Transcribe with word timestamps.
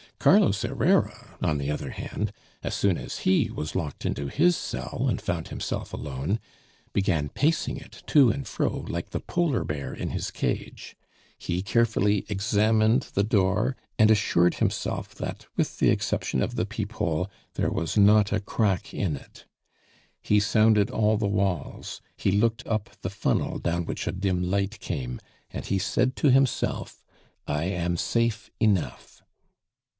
Carlos 0.17 0.61
Herrera, 0.61 1.35
on 1.41 1.57
the 1.59 1.71
other 1.71 1.89
hand, 1.91 2.31
as 2.63 2.75
soon 2.75 2.97
as 2.97 3.19
he 3.19 3.49
was 3.51 3.75
locked 3.75 4.03
into 4.05 4.27
his 4.27 4.55
cell 4.55 5.05
and 5.07 5.21
found 5.21 5.47
himself 5.47 5.93
alone, 5.93 6.39
began 6.91 7.29
pacing 7.29 7.77
it 7.77 8.03
to 8.07 8.29
and 8.29 8.47
fro 8.47 8.85
like 8.87 9.11
the 9.11 9.19
polar 9.19 9.63
bear 9.63 9.93
in 9.93 10.09
his 10.09 10.29
cage. 10.29 10.95
He 11.37 11.63
carefully 11.63 12.25
examined 12.29 13.09
the 13.13 13.23
door 13.23 13.75
and 13.97 14.09
assured 14.11 14.55
himself 14.55 15.15
that, 15.15 15.47
with 15.55 15.77
the 15.79 15.89
exception 15.89 16.41
of 16.41 16.55
the 16.55 16.65
peephole, 16.65 17.29
there 17.53 17.71
was 17.71 17.97
not 17.97 18.31
a 18.31 18.39
crack 18.39 18.93
in 18.93 19.15
it. 19.15 19.45
He 20.21 20.39
sounded 20.39 20.91
all 20.91 21.17
the 21.17 21.27
walls, 21.27 21.99
he 22.17 22.31
looked 22.31 22.65
up 22.67 22.89
the 23.01 23.09
funnel 23.11 23.57
down 23.59 23.85
which 23.85 24.07
a 24.07 24.11
dim 24.11 24.41
light 24.43 24.79
came, 24.79 25.19
and 25.51 25.65
he 25.65 25.77
said 25.77 26.15
to 26.17 26.29
himself, 26.29 27.03
"I 27.47 27.65
am 27.65 27.97
safe 27.97 28.51
enough!" 28.59 29.07